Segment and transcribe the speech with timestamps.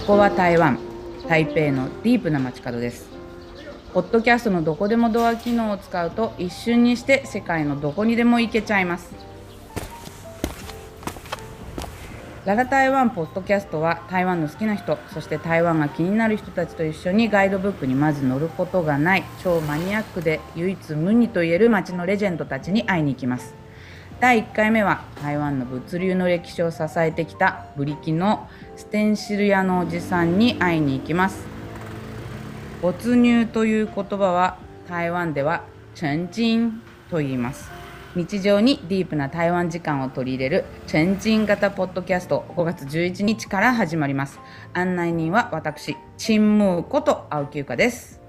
[0.00, 0.78] ここは台湾
[1.28, 3.08] 台北のディープな街角です。
[3.92, 9.14] ポッドキャストのどこでもドア機能を使うと一瞬にして世界のどこにでも行けちゃいます。
[12.46, 23.54] ララ台湾ポッドキャストは台湾の好きな人そして台湾が気になる人たちと一緒にガイドブックにまず載ることがない超マニアックで唯一無二といえる街のレジェンドたちに会いに行きます。
[24.20, 31.46] 第1回目は台湾の物流の歴史を支えてきたブリキのステンシル屋のおじさんに会いに行きます。
[32.82, 37.70] 没入という言葉は台湾では沉浸と言います。
[38.14, 44.38] 日常にディープな台湾時間を取り入れる沉浸型ポッドキャスト5月11日から始まります。
[44.74, 48.19] 案内人は私陳ムーこと青木由香です。